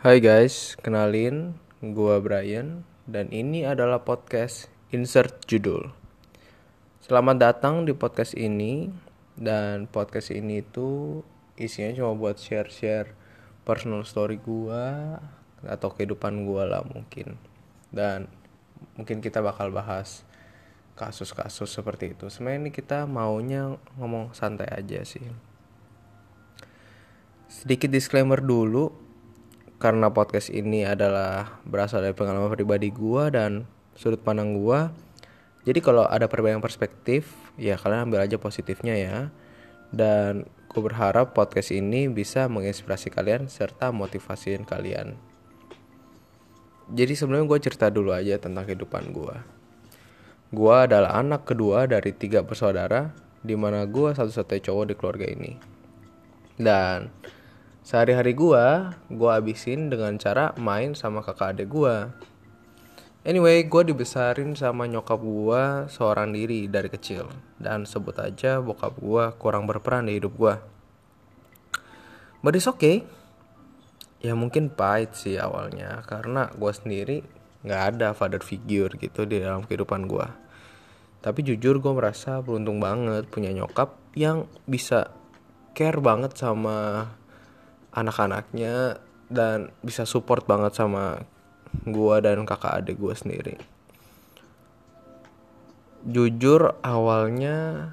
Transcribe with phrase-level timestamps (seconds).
[0.00, 5.92] Hai guys, kenalin gua Brian dan ini adalah podcast Insert Judul.
[7.04, 8.88] Selamat datang di podcast ini
[9.36, 11.20] dan podcast ini itu
[11.60, 13.12] isinya cuma buat share-share
[13.68, 15.20] personal story gua
[15.68, 17.36] atau kehidupan gua lah mungkin.
[17.92, 18.24] Dan
[18.96, 20.24] mungkin kita bakal bahas
[20.96, 22.32] kasus-kasus seperti itu.
[22.32, 25.28] Sebenarnya ini kita maunya ngomong santai aja sih.
[27.52, 29.09] Sedikit disclaimer dulu,
[29.80, 33.64] karena podcast ini adalah berasal dari pengalaman pribadi gua dan
[33.96, 34.92] sudut pandang gua.
[35.64, 39.18] Jadi kalau ada perbedaan perspektif, ya kalian ambil aja positifnya ya.
[39.88, 45.18] Dan gue berharap podcast ini bisa menginspirasi kalian serta motivasiin kalian.
[46.92, 49.42] Jadi sebenarnya gue cerita dulu aja tentang kehidupan gua.
[50.52, 55.56] Gua adalah anak kedua dari tiga bersaudara, di mana gua satu-satunya cowok di keluarga ini.
[56.60, 57.08] Dan
[57.90, 62.14] Sehari-hari gua, gua habisin dengan cara main sama kakak adik gua.
[63.26, 67.26] Anyway, gua dibesarin sama nyokap gua seorang diri dari kecil.
[67.58, 70.62] Dan sebut aja bokap gua kurang berperan di hidup gua.
[72.46, 73.02] But it's okay.
[74.22, 77.26] Ya mungkin pahit sih awalnya karena gua sendiri
[77.66, 80.30] nggak ada father figure gitu di dalam kehidupan gua.
[81.26, 85.10] Tapi jujur gue merasa beruntung banget punya nyokap yang bisa
[85.74, 87.10] care banget sama
[87.94, 88.98] anak-anaknya
[89.30, 91.22] dan bisa support banget sama
[91.86, 93.58] gua dan kakak adik gua sendiri.
[96.06, 97.90] Jujur awalnya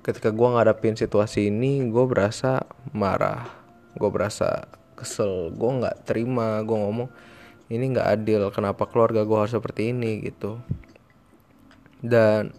[0.00, 2.64] ketika gua ngadapin situasi ini gue berasa
[2.96, 3.46] marah,
[4.00, 4.64] gue berasa
[4.96, 7.08] kesel, gue nggak terima, gue ngomong
[7.72, 10.60] ini nggak adil, kenapa keluarga gue harus seperti ini gitu.
[12.00, 12.56] Dan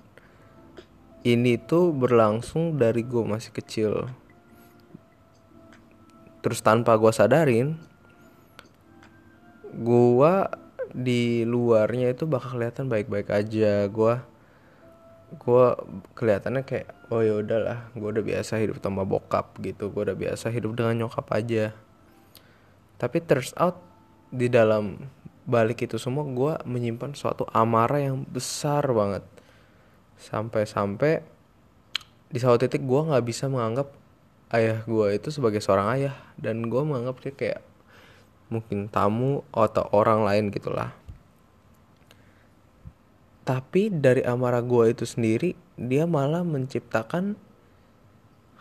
[1.21, 4.09] ini tuh berlangsung dari gue masih kecil
[6.41, 7.77] terus tanpa gue sadarin
[9.71, 10.33] gue
[10.91, 13.87] di luarnya itu bakal kelihatan baik-baik aja.
[13.87, 14.19] Gue
[15.31, 15.65] gue
[16.19, 19.89] kelihatannya kayak oh ya udahlah gue udah biasa hidup sama bokap gitu.
[19.89, 21.71] Gue udah biasa hidup dengan nyokap aja.
[22.99, 23.79] Tapi turns out
[24.29, 25.07] di dalam
[25.47, 29.23] balik itu semua gue menyimpan suatu amarah yang besar banget.
[30.21, 31.23] Sampai-sampai
[32.31, 34.00] di suatu titik gue nggak bisa menganggap
[34.51, 36.15] ayah gue itu sebagai seorang ayah.
[36.39, 37.61] Dan gue menganggap dia kayak
[38.51, 40.91] mungkin tamu atau orang lain gitulah.
[43.41, 47.33] Tapi dari amarah gue itu sendiri dia malah menciptakan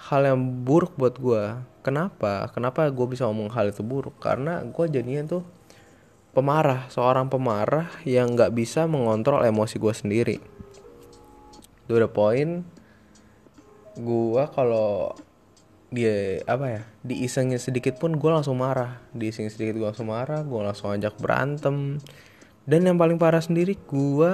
[0.09, 2.49] hal yang buruk buat gue kenapa?
[2.57, 4.17] Kenapa gue bisa ngomong hal itu buruk?
[4.17, 5.45] Karena gue jadinya tuh
[6.33, 10.37] pemarah seorang pemarah yang nggak bisa mengontrol emosi gue sendiri.
[11.91, 12.65] To the point
[13.99, 15.13] gue kalau
[15.91, 19.03] dia apa ya diisengin sedikit pun gue langsung marah.
[19.11, 21.99] Diisengin sedikit gue langsung marah gue langsung ajak berantem.
[22.63, 24.33] Dan yang paling parah sendiri gue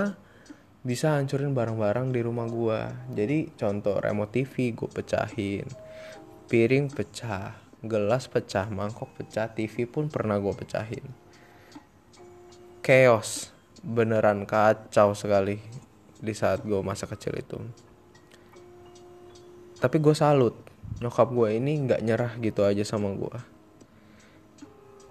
[0.87, 2.79] bisa hancurin barang-barang di rumah gue
[3.11, 5.67] jadi contoh remote TV gue pecahin.
[6.47, 11.05] Piring pecah gelas pecah mangkok pecah TV pun pernah gue pecahin.
[12.85, 13.51] Chaos.
[13.87, 15.63] Beneran kacau sekali
[16.19, 17.59] di saat gue masa kecil itu.
[19.79, 23.57] Tapi gue salut nyokap gue ini nggak nyerah gitu aja sama gue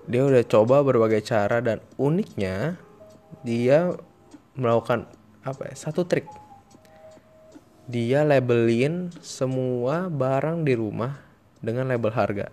[0.06, 2.78] dia udah coba berbagai cara dan uniknya
[3.42, 3.90] dia
[4.54, 5.10] melakukan
[5.42, 6.30] apa ya satu trik.
[7.86, 11.22] Dia labelin semua barang di rumah
[11.62, 12.50] dengan label harga.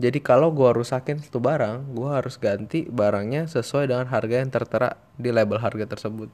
[0.00, 4.96] Jadi kalau gue rusakin satu barang gue harus ganti barangnya sesuai dengan harga yang tertera
[5.20, 6.32] di label harga tersebut.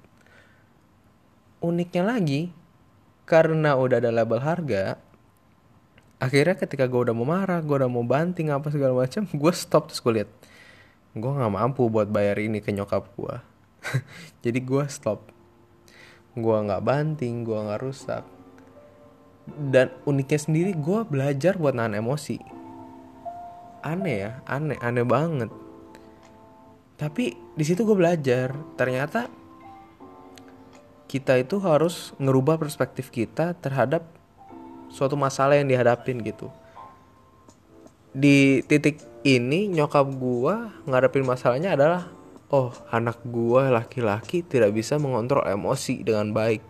[1.58, 2.54] Uniknya lagi
[3.26, 4.94] karena udah ada label harga
[6.18, 9.90] akhirnya ketika gue udah mau marah gue udah mau banting apa segala macam gue stop
[9.90, 10.30] terus gue lihat
[11.14, 13.38] gue nggak mampu buat bayar ini ke nyokap gue
[14.44, 15.30] jadi gue stop.
[16.38, 18.24] Gue nggak banting gue nggak rusak.
[19.48, 22.36] Dan uniknya sendiri gue belajar buat nahan emosi.
[23.80, 25.50] Aneh ya aneh aneh banget.
[26.98, 29.30] Tapi di situ gue belajar ternyata
[31.08, 34.04] kita itu harus ngerubah perspektif kita terhadap
[34.88, 36.48] suatu masalah yang dihadapin gitu.
[38.12, 42.08] Di titik ini nyokap gua ngadepin masalahnya adalah
[42.48, 46.64] oh anak gua laki-laki tidak bisa mengontrol emosi dengan baik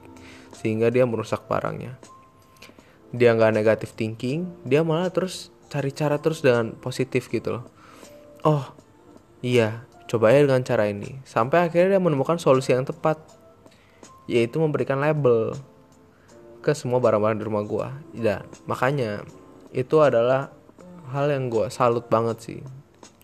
[0.53, 1.97] sehingga dia merusak barangnya.
[3.15, 7.65] Dia nggak negatif thinking dia malah terus cari cara terus dengan positif gitu loh.
[8.43, 8.65] Oh
[9.41, 11.21] iya coba ya dengan cara ini.
[11.23, 13.21] Sampai akhirnya dia menemukan solusi yang tepat
[14.29, 15.57] yaitu memberikan label
[16.69, 17.89] ke semua barang-barang di rumah gue
[18.21, 19.25] dan makanya
[19.73, 20.53] itu adalah
[21.09, 22.61] hal yang gue salut banget sih.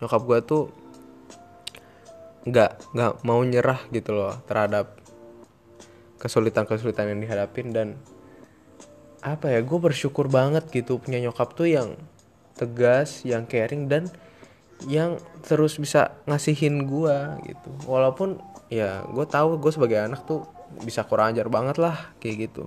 [0.01, 0.63] Nyokap gue tuh
[2.49, 4.97] nggak nggak mau nyerah gitu loh terhadap
[6.17, 7.87] kesulitan-kesulitan yang dihadapin dan
[9.21, 11.93] apa ya gue bersyukur banget gitu punya nyokap tuh yang
[12.57, 14.09] tegas yang caring dan
[14.89, 17.69] yang terus bisa ngasihin gue gitu.
[17.85, 18.41] Walaupun
[18.73, 20.49] ya gue tahu gue sebagai anak tuh
[20.81, 22.65] bisa kurang ajar banget lah kayak gitu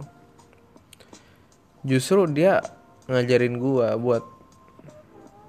[1.88, 2.60] justru dia
[3.08, 4.24] ngajarin gue buat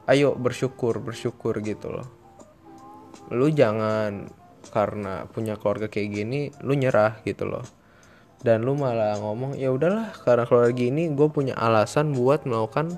[0.08, 2.08] ayo bersyukur bersyukur gitu loh.
[3.30, 4.32] Lu jangan
[4.72, 7.66] karena punya keluarga kayak gini lu nyerah gitu loh.
[8.40, 12.96] Dan lu malah ngomong ya udahlah karena keluarga gini gue punya alasan buat melakukan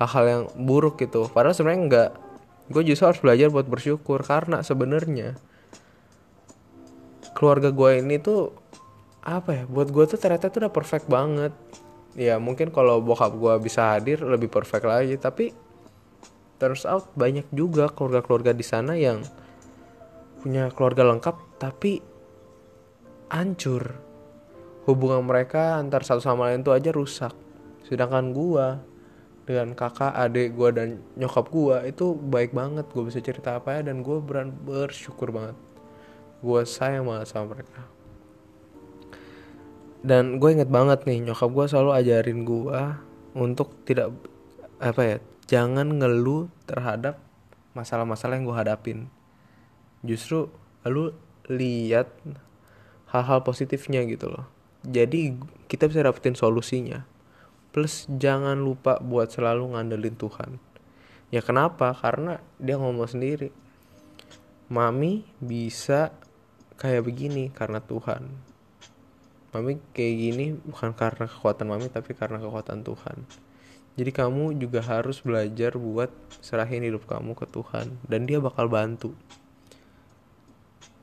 [0.00, 1.28] hal-hal yang buruk gitu.
[1.28, 2.10] Padahal sebenarnya enggak.
[2.72, 5.36] Gue justru harus belajar buat bersyukur karena sebenarnya
[7.36, 8.50] keluarga gue ini tuh
[9.22, 11.52] apa ya buat gue tuh ternyata tuh udah perfect banget
[12.18, 15.14] ya mungkin kalau bokap gue bisa hadir lebih perfect lagi.
[15.14, 15.54] Tapi
[16.58, 19.22] turns out banyak juga keluarga-keluarga di sana yang
[20.42, 22.02] punya keluarga lengkap tapi
[23.30, 23.94] hancur.
[24.90, 27.30] Hubungan mereka antar satu sama lain tuh aja rusak.
[27.86, 28.82] Sedangkan gua
[29.46, 32.90] dengan kakak adik gua dan nyokap gua itu baik banget.
[32.90, 35.54] Gua bisa cerita apa ya dan gua beran bersyukur banget.
[36.42, 37.97] Gua sayang banget sama mereka
[40.02, 42.80] dan gue inget banget nih nyokap gue selalu ajarin gue
[43.34, 44.14] untuk tidak
[44.78, 45.16] apa ya
[45.50, 47.18] jangan ngeluh terhadap
[47.72, 48.98] masalah-masalah yang gue hadapin.
[50.04, 50.52] Justru
[50.84, 51.16] lalu
[51.48, 52.12] lihat
[53.10, 54.46] hal-hal positifnya gitu loh.
[54.84, 55.34] Jadi
[55.66, 57.02] kita bisa dapetin solusinya.
[57.72, 60.50] Plus jangan lupa buat selalu ngandelin Tuhan.
[61.32, 61.96] Ya kenapa?
[61.96, 63.50] Karena dia ngomong sendiri.
[64.68, 66.12] Mami bisa
[66.76, 68.48] kayak begini karena Tuhan
[69.48, 73.24] mami kayak gini bukan karena kekuatan mami tapi karena kekuatan Tuhan.
[73.98, 79.10] Jadi kamu juga harus belajar buat serahin hidup kamu ke Tuhan dan dia bakal bantu.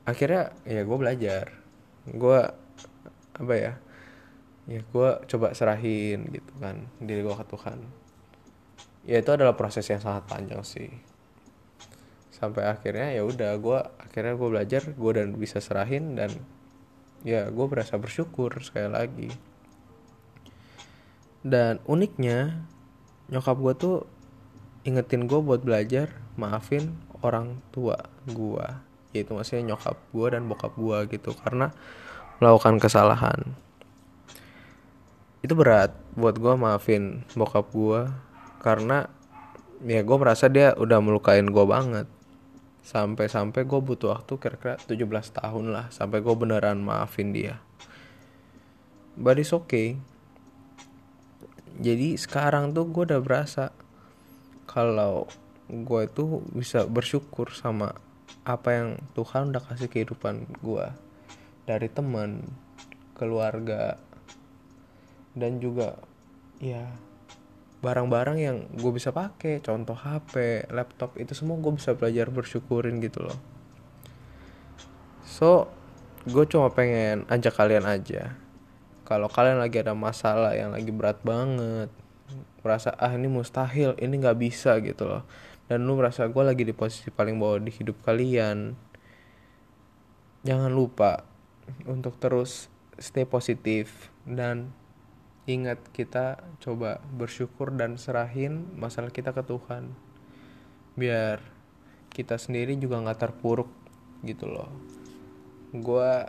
[0.08, 1.52] Akhirnya ya gue belajar.
[2.08, 2.40] Gue
[3.36, 3.76] apa ya
[4.66, 7.78] ya gue coba serahin gitu kan diri gue ke Tuhan.
[9.06, 10.88] Ya itu adalah proses yang sangat panjang sih.
[12.32, 16.32] Sampai akhirnya ya udah gue akhirnya gue belajar gue dan bisa serahin dan
[17.26, 19.28] ya gue berasa bersyukur sekali lagi.
[21.42, 22.62] Dan uniknya
[23.26, 23.96] nyokap gue tuh
[24.86, 26.94] ingetin gue buat belajar maafin
[27.26, 27.98] orang tua
[28.30, 28.62] gue
[29.10, 31.74] yaitu maksudnya nyokap gue dan bokap gue gitu karena
[32.38, 33.58] melakukan kesalahan.
[35.42, 38.06] Itu berat buat gue maafin bokap gue
[38.62, 39.10] karena
[39.82, 42.06] ya gue merasa dia udah melukain gue banget
[42.86, 47.58] sampai-sampai gue butuh waktu kira-kira 17 tahun lah sampai gue beneran maafin dia.
[49.18, 49.98] But it's okay.
[51.82, 53.74] Jadi sekarang tuh gue udah berasa
[54.70, 55.26] kalau
[55.66, 57.90] gue itu bisa bersyukur sama
[58.46, 60.86] apa yang Tuhan udah kasih kehidupan gue
[61.66, 62.46] dari teman
[63.18, 63.98] keluarga
[65.34, 65.98] dan juga
[66.62, 66.86] ya
[67.86, 73.22] barang-barang yang gue bisa pakai contoh HP laptop itu semua gue bisa belajar bersyukurin gitu
[73.22, 73.38] loh.
[75.22, 75.70] So
[76.26, 78.34] gue cuma pengen ajak kalian aja.
[79.06, 81.86] Kalau kalian lagi ada masalah yang lagi berat banget
[82.66, 85.22] merasa ah ini mustahil ini nggak bisa gitu loh.
[85.70, 88.74] Dan lu merasa gue lagi di posisi paling bawah di hidup kalian
[90.46, 91.26] jangan lupa
[91.86, 94.70] untuk terus stay positif dan
[95.46, 99.94] ingat kita coba bersyukur dan serahin masalah kita ke Tuhan.
[100.98, 101.38] Biar
[102.10, 103.70] kita sendiri juga nggak terpuruk
[104.26, 104.66] gitu loh.
[105.70, 106.26] Gue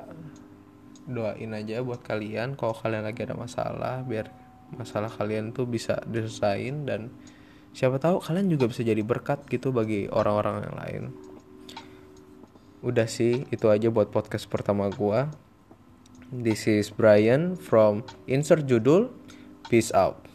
[1.10, 4.30] doain aja buat kalian kalau kalian lagi ada masalah biar
[4.76, 7.08] masalah kalian tuh bisa diselesain dan
[7.72, 11.04] siapa tahu kalian juga bisa jadi berkat gitu bagi orang-orang yang lain.
[12.84, 15.32] Udah sih itu aja buat podcast pertama gua
[16.32, 19.10] this is Brian from insert judul.
[19.70, 20.27] Peace out